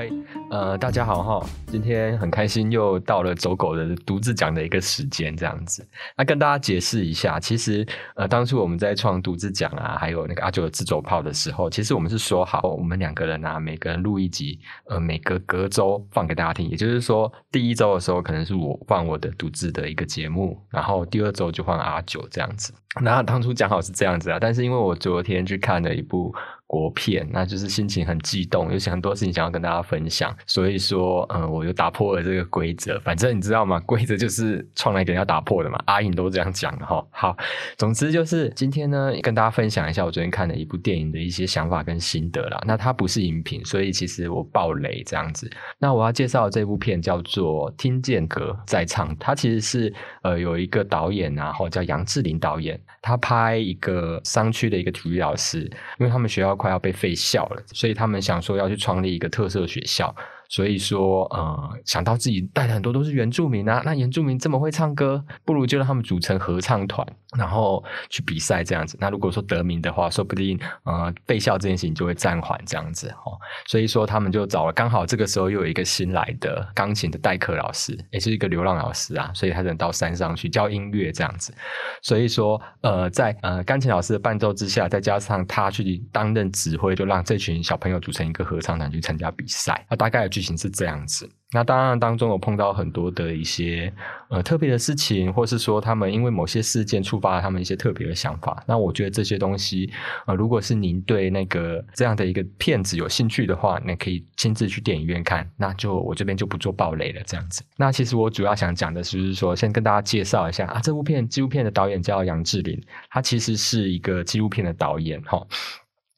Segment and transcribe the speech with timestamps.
[0.00, 0.10] 嗨，
[0.50, 5.86] 呃，大家好哈，今天很开心又到了走狗的独自讲的一个时间，这样子。
[6.16, 16.66] 那跟大家解释一下，其实呃，当初我们在创独自讲啊，还有那个阿九的自走炮的时候，其实我们是说好，我们两个人啊，每个人录一集，呃，每隔隔周放给大家听。
[16.70, 22.72] 也就是说，第一周的时候可能是我放我的独自的一个节目，然后第二周就换阿九这样子。
[23.02, 26.34] 那当初讲好是这样子啊，但是因为我昨天去看了一部。
[26.70, 32.96] 国片，那就是心情很激动，有很多事情想要跟大家分享，所以说，嗯，我就打破了这个规则。
[33.00, 33.80] 反正你知道吗？
[33.80, 35.82] 规则就是创来给人要打破的嘛。
[35.86, 37.04] 阿颖都这样讲的哈。
[37.10, 37.36] 好，
[37.76, 42.62] 总之就是今天呢，跟大家分享一下我昨天看的一部电影的一些想法跟心得啦。
[42.64, 45.50] 那它不是影评，所以其实我爆雷这样子。
[45.76, 55.62] 那我要介绍这部片叫做《听见歌在唱》，它其实是呃有一个导演然后叫杨志林导演，他拍一个商区的一个体育老师，
[55.98, 56.59] 因为他们学校。
[56.60, 60.14] 快要被废校了，所以他们想说要去创立一个特色学校。
[60.50, 67.06] 所以说，呃，想到自己带的很多都是原住民啊，那原住民这么会唱歌，不如就让他们组成合唱团，
[67.38, 68.98] 然后去比赛这样子。
[69.00, 73.38] 那如果说得名的话，说不定呃被笑这件事情就会暂缓这样子哦。
[73.66, 81.54] 所以说他们就找了，刚好这个时候又有一个新来的钢琴的代课老师，也是一个流浪老师啊，所以他能到山上去教音乐这样子。
[82.02, 89.86] 所以说，呃，在呃钢琴老师的伴奏之下，再加上他去担任指挥，就让这群小朋友组成一个合唱团去参加比赛。
[89.88, 93.92] 那大概剧情是这样子，那当然当中有碰到很多的一些
[94.30, 98.64] 呃特别的事情，或是说他们因为某些事件触发了他们一些特别的想法。
[98.66, 99.92] 那我觉得这些东西，
[100.26, 105.46] 呃，如果是您对那个这样的一个片子有兴趣的话，那可以亲自去电影院看。
[105.58, 107.62] 那就我这边就不做暴雷了，这样子。
[107.76, 115.46] 那其实我主要想讲的就是说，先跟大家介绍一下啊，这部片纪录片的导演叫杨志林，他其实是一个纪录片的导演，哈。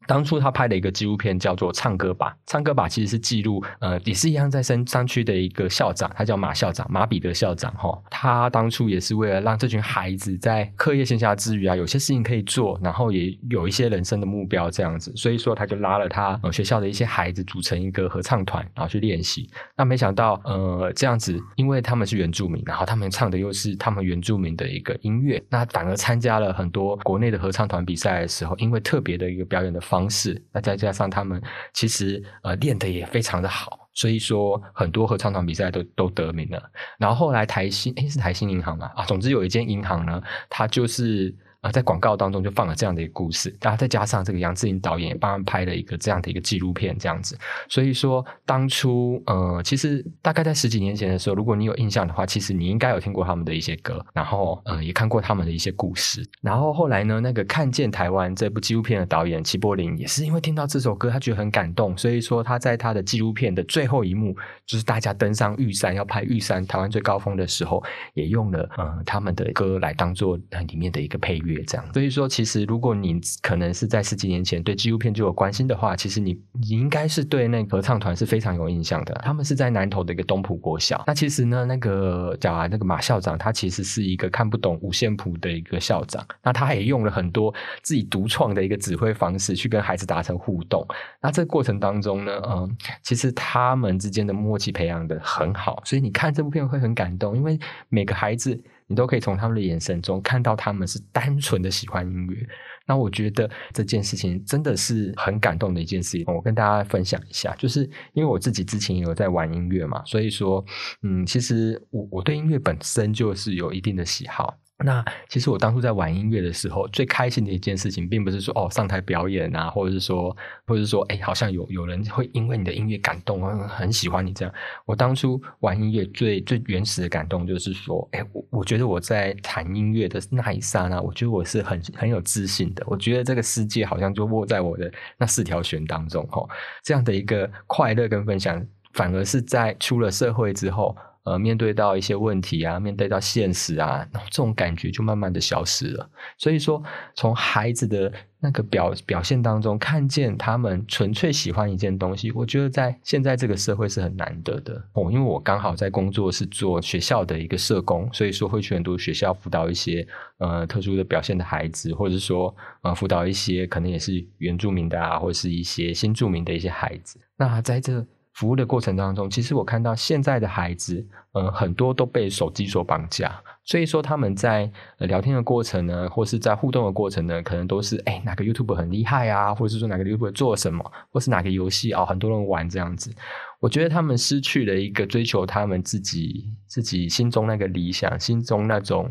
[0.06, 7.96] 当初他拍的一个纪录片叫做《唱歌吧》，《唱歌吧》其实是记录，呃，也是一样在山山区的一个校长，他叫马校长，马彼得校长哈。
[8.10, 19.48] 他当初也是为了让这群孩子在课业闲暇之余啊，有些事情可以做，然后也有一些人生的目标这样子，所以说他就拉了他呃学校的一些孩子组成一个合唱团，然后去练习。
[19.76, 29.80] 那没想到，呃，这样子，因为他们是原住民，然后他们唱的又是他们原住民的一个音乐，那反而参加了很多国内的合唱团比赛的时候，因为特别的一个表演的。
[29.92, 31.40] 方式，那再加上他们
[31.72, 36.58] 其实呃练的也非常的好，所以说很多合唱团比赛都都得名了。
[36.98, 41.34] 然后后来台新，哎是台新银行嘛啊，总之有一间银行呢，它就是。
[41.62, 47.38] 啊，在广告当中就放了这样的一个故事，然后再加上这个杨志颖导演也帮他拍了一个这样的一个纪录片，这样子。
[47.68, 56.28] 所以说，当初呃，其实大概在十几年前的时候，如果你有印象的话，其实你应该有听过他们的一些歌，然后呃，也看过他们的一些故事。
[56.40, 64.34] 然后后来呢，那个看见台湾这部纪录片的导演齐柏林，也是因为听到这首歌，他觉得很感动，所以说他在他的纪录片的最后一幕，
[64.66, 67.80] 就是大家登上玉山要拍玉山台湾最高峰的时候，
[68.14, 70.36] 也用了呃他们的歌来当做
[70.66, 71.51] 里面的一个配乐。
[71.66, 79.14] 这样，所以说，其实如果你可能是在十几年前对纪录片就有关心的话，其实你你应该是对那个合唱团是非常有印象的。
[79.24, 81.02] 他们是在南投的一个东浦国小。
[81.06, 86.24] 那其实呢，那个叫啊，那个马校长，他其实是一个看不懂五线谱的一个校长。
[86.42, 87.52] 那他也用了很多
[87.82, 90.86] 自己独创的一个指挥方式去跟孩子达成互动。
[91.20, 97.58] 那这个过程当中呢，嗯，其实他们之间的默契培养的很好，所以你看这部片会很感动，因为
[97.88, 98.60] 每个孩子。
[98.92, 102.46] 你都可以从他们的眼神中看到他们是单纯的喜欢音乐。
[102.86, 106.24] 那我觉得这件事情真的是很感动的一件事情。
[106.26, 110.62] 我跟大家分享一下，就是因为我自己之前也有在玩音乐嘛，所以说，
[111.02, 114.58] 嗯，其实我我对音乐本身就是有一定的喜好。
[114.84, 124.54] 那其实我当初在玩音乐的时候，最开心的一件事情，并不是说哦上台表演啊，或者是说，或者是说，哎，好像有有人会因为你的音乐感动，很喜欢你这样。
[124.84, 132.82] 我当初玩音乐最最原始的感动，就是说，哎，我我觉得我在弹音乐的那一刹那，我觉得我是很很有自信的。
[132.86, 136.42] 我觉得这个世界好像就握在我的那四条弦当中，哈，
[136.82, 140.96] 这样的一个快乐跟分享，反而是在出了社会之后。
[141.24, 146.10] 呃，面对到一些问题啊，面对到现实啊，然后这种感觉就慢慢的消失了。
[146.36, 146.82] 所以说，
[147.14, 155.12] 从孩子的那个表表现当中，看见他们纯粹喜欢一件东西，我觉得在现在这个社会是很难得的哦。
[155.12, 160.04] 因为我刚好在工作是做学校的一个社工，所以说会去很多学校辅导一些
[160.38, 162.52] 呃特殊的表现的孩子，或者说
[162.82, 167.20] 呃辅导一些可能也是原住民的啊，或者是一些新住民的一些孩子。
[167.36, 183.14] 那在这服务的过程当中，其实我看到现在的孩子，嗯，很多都被手机所绑架，所以说他们在聊天的过程呢，或是在互动的过程呢，可能都是哎哪个 YouTube 很厉害啊，或者是说哪个 YouTube 做什么，或是哪个游戏啊，很多人玩这样子。
[183.60, 189.10] 我觉得他们失去了一个追求他们自己自己心中那个理想，心中那种。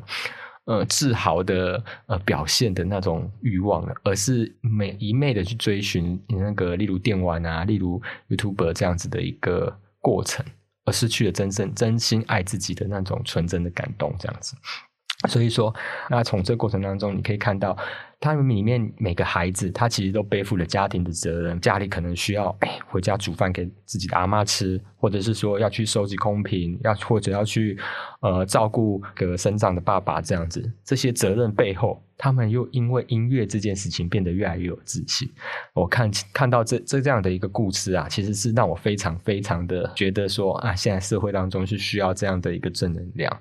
[0.66, 8.00] 呃，自豪的呃表现的那种欲望，而是每一昧的去追寻那个，例如电玩啊，例如
[8.30, 10.46] YouTube 这样子的一个过程，
[10.86, 14.56] 而失去了真正真心爱自己的那种纯真的感动，这样子。
[15.28, 15.74] 所以说，
[16.10, 17.78] 那从这个过程当中，你可以看到，
[18.20, 27.78] 他们里面每个孩子，他其实都背负了家庭的责任，家里可能需要哎回家煮饭给自己的阿妈吃，或者是说要去收集空瓶，要或者要去
[28.22, 30.72] 呃照顾个生长的爸爸这样子。
[30.84, 35.32] 这些责任背后，他们又因为音乐这件事情变得越来越有自信。
[35.74, 43.38] 我看看到这这这样的一个故事啊，其实是让我非常非常的觉得说啊，现在社会当中是需要这样的一个正能量。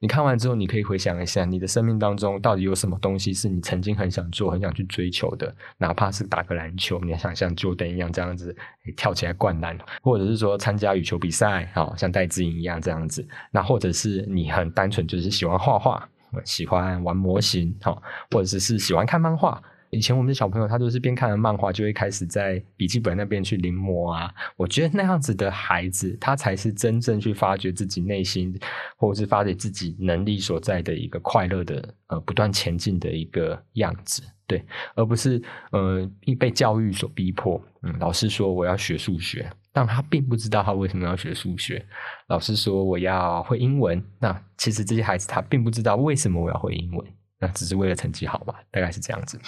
[0.00, 5.52] 你看完之后，你可以回想一下，你的生命当中到底有什么东西是你曾经很想做、很想去追求的？
[5.76, 8.56] 哪怕是打个篮球，你想像就等一样这样子
[8.96, 13.26] 跳起来灌篮，或者是说参加羽球比赛，好像戴志颖一样这样子。
[13.50, 16.08] 那或者是你很单纯就是喜欢画画，
[16.44, 18.00] 喜欢玩模型，好，
[18.30, 19.60] 或者是喜欢看漫画。
[19.90, 24.32] 以前我们的小朋友，他都是边看漫画，就会开始在笔记本那边去临摹啊。
[24.56, 28.58] 我觉得那样子的孩子，他才是真正去发掘自己内心，
[28.96, 34.64] 或者是发掘自己能力所在的一个快乐的呃不断前进的一个样子，对，
[34.94, 35.42] 而不是
[35.72, 37.60] 呃被教育所逼迫。
[37.82, 41.84] 嗯，老师说我要学数学，但他并不知道他为什么要学数学。
[42.26, 47.06] 老师说我要会英文，那其实这些孩子他并不知道为什么我要会英文，
[47.38, 48.56] 那只是为了成绩好吧？
[48.70, 49.40] 大概是这样子。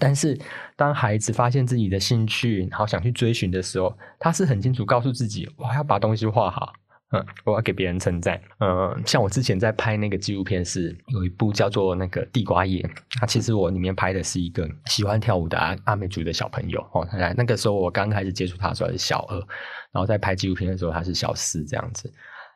[0.00, 0.38] 但是，
[0.74, 6.72] 当孩子发现自己的兴趣，然后想去追寻的时候，他是很清楚告诉自己：我要把东西画好，
[7.12, 8.40] 嗯，我要给别人称赞。
[8.60, 12.80] 嗯，像我之前在拍那个纪录片，是有一部叫做那个《地瓜叶》，
[13.20, 17.06] 那其实我里面拍的是一个喜欢跳舞的阿美族的小朋友哦。
[17.12, 19.36] 来，那个时候我刚开始接触他的时候是小二，
[19.92, 22.10] 然后在拍纪录片的时候他是小四这样子。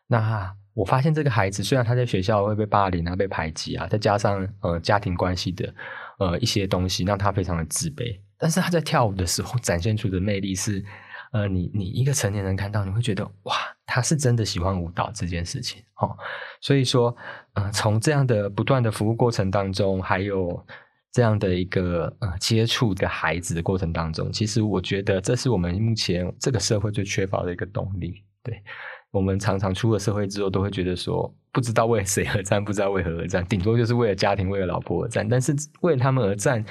[0.07, 5.75] 那我发现这个孩子虽然他在学校会被霸凌啊、被排挤啊，再加上呃家庭关系的。
[6.19, 10.85] 呃，一些东西让他非常的自卑，但是他在跳舞的时候展现出的魅力是，
[11.33, 13.55] 呃，你你一个成年人看到，你会觉得哇，
[13.85, 16.17] 他是真的喜欢舞蹈这件事情哦。
[16.61, 17.15] 所以说，
[17.55, 20.65] 呃，从这样的不断的服务过程当中，还有
[21.13, 28.63] 这样的一个呃接触的孩子的过程当中，其实我觉得这是我们目前这个社会最缺乏的一个动力，对。
[29.11, 35.27] 我们常常出了社会之后，都会觉得说，不知道为谁而战，不知道为何而战，顶多就是为了家庭、为了老婆而战。
[35.27, 36.63] 但是为他们而战，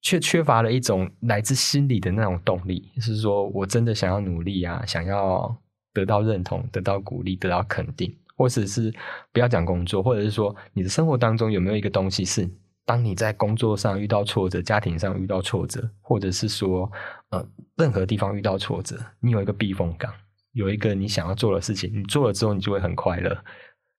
[0.00, 5.54] 却缺乏了一种来自心里的那种动力，是说我真的想要努力啊，想要
[5.94, 8.92] 得到认同、得到鼓励、得到肯定，或者是
[9.32, 12.50] 不要讲工作，或者是说你的生活当中有没有一个东西是，
[12.84, 16.90] 当你在工作上遇到挫折、家庭上遇到挫折，或者是说
[17.30, 17.46] 呃
[17.76, 20.12] 任何地方遇到挫折，你有一个避风港。
[20.52, 23.36] 有一个你想要做的事情，你做了之后，你就会很快乐。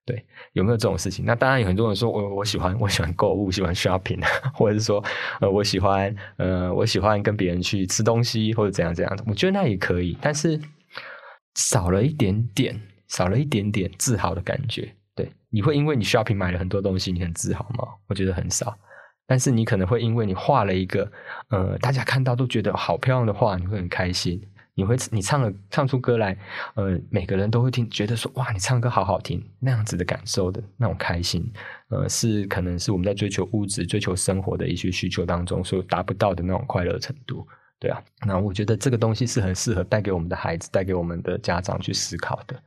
[0.06, 1.24] 对，有没有这种事情？
[1.26, 4.22] 那当然有很多人说，我我喜欢我喜欢购物，喜欢 shopping，
[4.54, 5.02] 或者是说，
[5.40, 9.24] 呃，我喜欢呃，我喜欢跟别人去吃东西，或者怎样怎样的。
[9.26, 10.60] 我觉得那也可以，但是
[11.56, 14.94] 少了一点点，少了一点点自豪的感觉。
[15.16, 17.88] 对，你会因为你 shopping 买了很多东西，你很自豪吗？
[18.10, 18.78] 我觉得很少。
[19.26, 21.10] 但是你可能会因为你画了一个
[21.48, 24.42] 呃，大家看到都觉得好漂亮的画，你会很开心。
[24.76, 26.36] 你会你唱了唱出歌来，
[26.74, 31.48] 呃，每个人都会听，觉得说哇，你唱歌好好听，那样子的感受的那种开心，
[31.90, 37.48] 呃，是可能是我们在追求物质、追求生活的一些需求当中所达不到的那种快乐程度，
[37.80, 38.02] 对啊。
[38.26, 42.60] 那我觉得这个东西是很适合带给我们的孩子、带给我们的家长去思考的。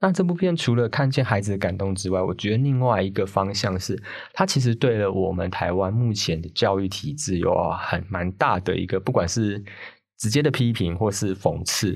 [0.00, 4.00] 那这部片除了看见孩子的感动之外，我觉得另外一个方向是，
[4.32, 9.64] 它其实对了我们台湾目前的教育体制有很蛮大的一个，不管是。
[10.18, 11.94] 直接的批评或是讽刺，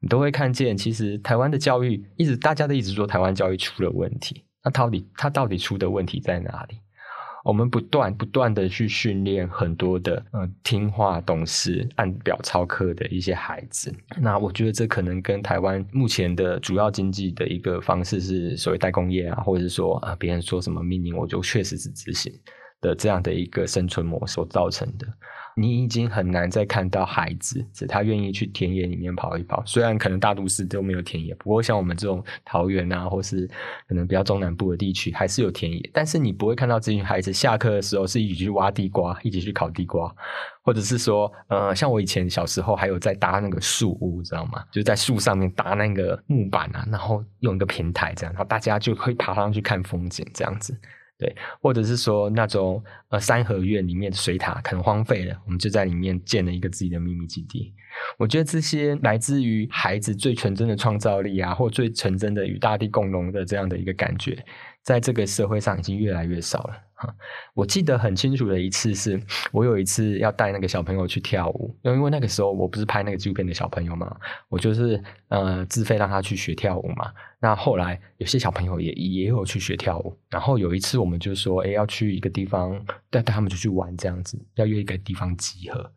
[0.00, 4.44] 你都会看见，其实台湾的教育一直大家都一直说台湾教育出了问题。
[4.64, 6.76] 那到底它到底出的问题在哪里？
[7.44, 13.94] 我们不断不断的去训练很多的呃听话懂事、按表操课的一些孩子。
[14.20, 22.30] 那我觉得这可能跟台湾目前的主要经济的一个方式是所谓代工业啊，或者是说啊别人说什么命令我就确实是执行
[22.80, 25.06] 的这样的一个生存模式造成的。
[25.58, 29.60] 你已经很难再看到孩子，是他愿意去田野里面跑一跑。
[29.66, 33.44] 虽然可能大都市都没有田野，不过像我们这种桃园啊，或是
[33.88, 35.90] 可能比较中南部的地区，还是有田野。
[35.92, 40.14] 但是你不会看到这群孩子下课的时候是一起去挖地瓜，一起去烤地瓜，
[40.62, 44.64] 或者是说，呃，像我以前小时候还有在搭那个树屋，知道吗？
[44.70, 50.78] 就在树上面搭那个木板啊，然后用一个平台这样，然后大家就可以爬上去看风景这样子。
[51.18, 57.74] 对，或者是说那种呃三合院里面的水塔可能荒废了，我们就在里面建了一个自己的秘密基地。
[58.16, 64.44] 我觉得这些来自于孩子最纯真的创造力啊，或最纯真的与大地共荣的这样的一个感觉，
[64.84, 66.87] 在这个社会上已经越来越少了。
[67.54, 69.20] 我记得很清楚的一次是，
[69.52, 74.16] 我有一次要带那个小朋友去跳舞，因为那个时候我不是拍那个纪录片的小朋友嘛，
[74.48, 77.12] 我就是呃自费让他去学跳舞嘛。
[77.40, 82.72] 那后来有些小朋友也也有去学跳舞，然后有一次我们就说，哎，要去一个地方
[83.10, 85.92] 带带他们就去玩这样子，要约一个地方集合。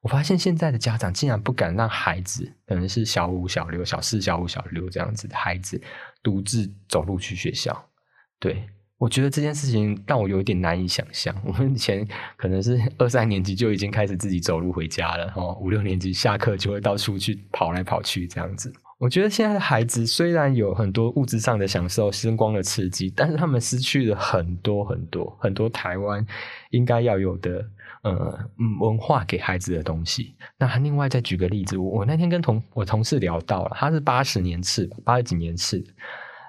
[0.00, 5.78] 我发现现在的家长竟然不敢让孩子，可能是小五、小六、小四、小五、小六这样子的孩子
[6.22, 7.90] 独自走路去学校，
[8.38, 8.66] 对。
[8.98, 11.34] 我觉得这件事情让我有点难以想象。
[11.44, 18.72] 我们以前可能是二三年级就已经开始自己走路回家了，哦，五六年级下课就会到处去跑来跑去这样子。
[18.98, 26.26] 我觉得现在的孩子虽然有很多物质上的享受、声光的刺激，但是他们失去了很多很多很多台湾
[26.70, 27.64] 应该要有的
[28.02, 28.36] 呃
[28.80, 30.34] 文化给孩子的东西。
[30.58, 35.80] 那另外再举个例子，我那天跟同我同事聊到了，他是八十年次，八十几年次。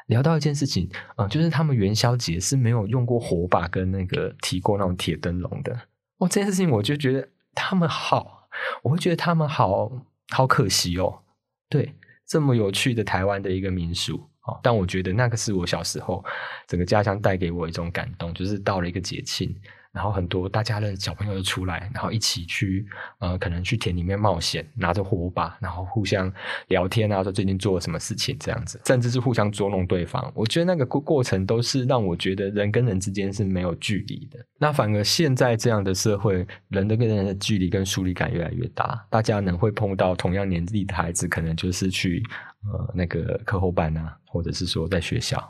[0.10, 0.90] 聊到一件事情，
[1.30, 5.72] 就是他们元宵节是没有用过火把跟那个提过那种铁灯笼的。
[6.18, 8.50] 哇，这件事情我就觉得他们好，
[8.84, 9.92] 我会觉得他们好
[10.30, 11.22] 好可惜哦。
[11.70, 11.94] 对，
[12.28, 14.16] 这么有趣的台湾的一个民俗，
[14.48, 16.26] 哦，但我觉得那个是我小时候
[16.68, 19.56] 整个家乡带给我一种感动，就是到了一个节庆。
[19.92, 22.86] 然后很多大家的小朋友就出来，然后一起去
[23.20, 26.32] 呃，可能去田里面冒险，拿着火把，然后互相
[26.68, 30.32] 聊天啊，说最近做了什么事情这样子，甚至是互相捉弄对方。
[30.36, 34.40] 我觉得那个过过程都是让我觉得人跟人之间是没有距离的。
[34.60, 42.24] 那反而现在这样的社会，人的跟人的距离跟疏离感越来越大，大家能会碰到同样年纪的孩子，可能就是去
[42.72, 45.44] 呃那个课后班啊，或者是说在学校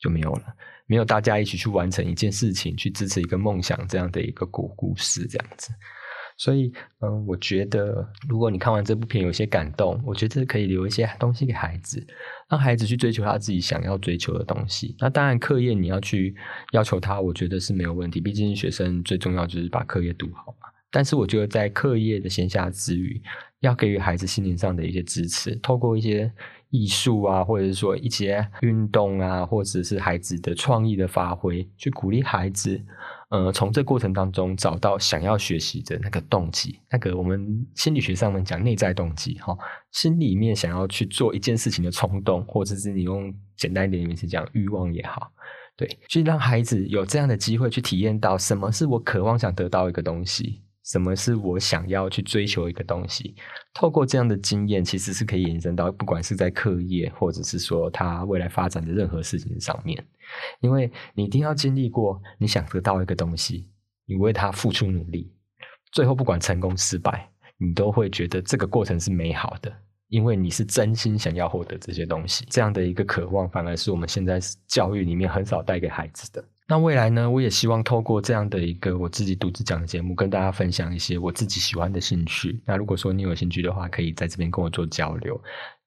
[0.00, 0.42] 就没有了。
[0.88, 5.70] 没有大家一起去完成一件事情，去支持一个梦想，这样的一个故故事，这样子。
[6.38, 12.06] 所以，嗯，我觉得，如果你看完这部片有些感动，我觉得可以留一些东西给孩子，
[12.48, 14.94] 让孩子去追求他自己想要追求的东西。
[15.00, 16.34] 那当然，课业你要去
[16.72, 18.20] 要求他，我觉得是没有问题。
[18.20, 20.68] 毕竟学生最重要就是把课业读好嘛。
[20.90, 23.20] 但是，我觉得在课业的闲暇之余，
[23.60, 26.32] 要给予孩子心灵上的一些支持，透过一些。
[26.70, 32.78] 艺术啊，或者是说一些运动啊，或者是孩子的创意的发挥，去鼓励孩子，
[33.30, 39.56] 呃，从这过程当中找到想要学习的那个动机，那个我们心理学上面讲内在动机，哈，
[39.92, 45.32] 心里面想要去做一件事情的冲动，或者是你用简单一点的名词讲欲望也好，
[45.76, 50.60] 对，去让孩子有这样的机会去体验到什么是我渴望想得到一个东西。
[50.88, 53.34] 什么是我想要去追求一个东西？
[53.74, 60.02] 透过这样的经验，其实是可以延伸到不管是在课业，或者是说他未来发展的任何事情上面。
[60.60, 63.68] 因为你一定要经历过，你想得到一个东西，
[64.06, 65.30] 你为他付出努力，
[65.92, 67.28] 最后不管成功失败，
[67.58, 69.70] 你都会觉得这个过程是美好的，
[70.08, 72.46] 因为你是真心想要获得这些东西。
[72.48, 76.42] 这样的一个渴望，反而是我们现在教育里面很少带给孩子的。
[76.68, 77.30] 那未来呢？
[77.30, 82.60] 我也希望透过这样的一个我自己独自讲的节目，跟大家分享一些我自己喜欢的兴趣。
[82.66, 85.40] 那如果说你有兴趣的话，可以在这边跟我做交流。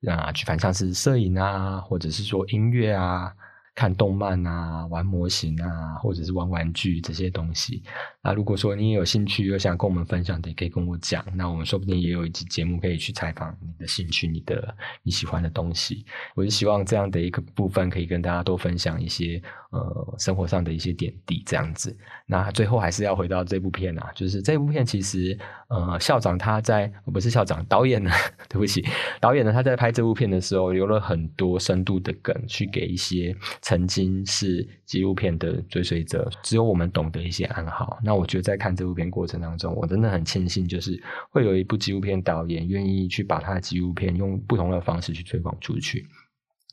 [0.08, 3.32] 啊，去反向是摄影啊，或者是说音乐啊。
[3.74, 7.82] 看动漫啊，玩模型啊，或者是玩玩具这些东西。
[8.22, 11.26] 那如果说你有兴趣，又想跟我们分享的，也可以跟我讲。
[11.36, 16.06] 那我们说不定也有一集节目可以去采访你的兴趣，你的你喜欢的东西。
[16.36, 21.98] 我就希望这样的一个部分可以跟大家多分享一些呃生活上的一些点滴，这样子。
[22.26, 25.38] 那最后还是要回到这部片啊，就是这部片其实
[25.70, 28.12] 呃校长他在不是校长导演呢，
[28.48, 28.86] 对不起，
[29.20, 33.36] 导演呢他在拍这部片的时候留了很多深度的梗，去给一些。
[33.62, 37.98] 曾经是纪录片的追随者，只有我们懂得一些暗号。
[38.04, 46.06] 那我觉得在看这部片过程当中，我真的很庆幸，就是会有一部纪录片导演愿意去把他的纪录片用不同的方式去推广出去。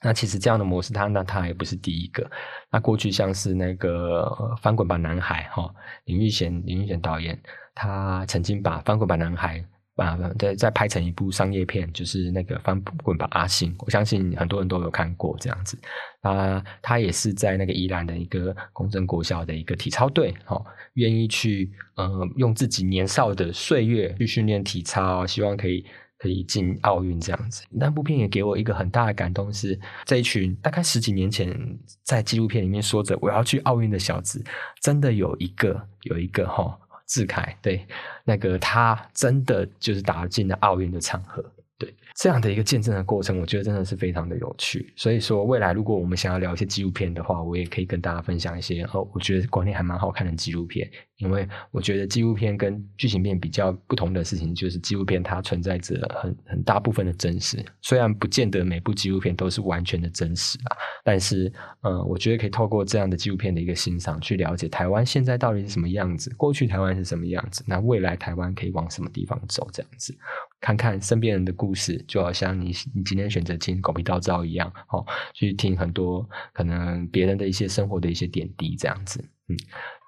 [0.02, 2.30] 那其实这样的模式，他那他也不是第一个。
[2.70, 4.22] 那过去像是那个
[4.60, 5.74] 《翻滚吧，男孩》哈，
[6.04, 7.38] 林玉贤林玉贤导演，
[7.74, 9.58] 他曾经把《翻滚吧，男孩》
[9.96, 15.76] 把再再拍成一部商业片，就是那个《翻滚吧，阿信》，我相信很多人都有看过这样子。
[16.20, 20.62] 啊，他也是在那个宜兰的一个公正国小的一个体操队，哈，
[20.94, 25.84] 愿意去呃用自己年少的岁月去训练体操，希望可以
[26.18, 27.64] 可以进奥运这样子。
[27.70, 34.44] 那部片也给我一个很大的感动，是这一群大概十几年前在纪录片里面说着我要去奥运的小子，
[34.80, 36.78] 真的有一个有一个哈。
[37.10, 37.86] 志凯，对，
[38.22, 41.42] 那个他真的就是打进了奥运的场合。
[41.78, 44.92] 对这样的一个见证的过程，我觉得真的是非常的有趣。
[44.94, 50.86] 所以说，未来如果我们想要聊一些纪录片的话，我也可以跟大家分享一些哦，我觉得国内还蛮好看的纪录片。
[51.18, 57.64] 因为我觉得纪录片跟剧情片比较不同的事情，就是纪录片它存在着很很大部分的真实。
[57.82, 70.16] 虽然不见得每部纪录片都是完全的真实啊，但是嗯，我觉得可以透过这样的纪录片的一个欣赏，去了解台湾现在到底是什么样子，过去台湾是什么样子，那未来台湾可以往什么地方走，这样子。
[70.60, 79.56] 看看身边人的故事，就好像你你今天选择听狗皮道招一样，哦，去听很多可能别人的一些生活的一些点滴，这样子，嗯。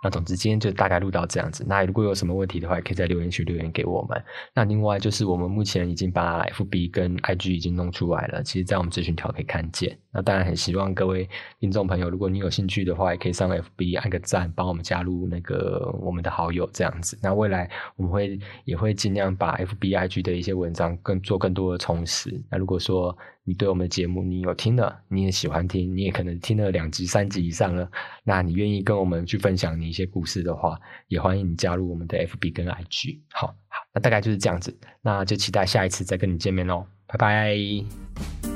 [0.03, 1.65] 那总之今天就大概录到这样子。
[1.69, 4.23] 那如果有什么问题的话，也可以在留言区留言给我们。
[4.55, 9.97] 那另外就是我们目前已经把 FB 跟 IG 已经弄出来了，其实在我们咨询条可以看见。
[10.13, 11.29] 那当然很希望各位
[11.61, 17.19] 听众朋友，如果你有兴趣的话，也可以上 FB 按个赞，帮我们加入那个我们的好友这样子。
[17.23, 22.43] 那未来我们会也会尽量把 FB、IG 的一些文章更做更多的充实。
[22.51, 27.89] 那如果说你对我们的节目你有听了，你也喜欢听，你也可能听了两集、三集以上了，
[28.25, 30.79] 那你愿意跟我们去分享你一些故事的话，
[31.09, 33.21] 也欢迎你加入我们的 FB 跟 IG。
[33.33, 38.50] 好好，那大概就是这样子，那就期待下一次再跟你见面喽，拜拜。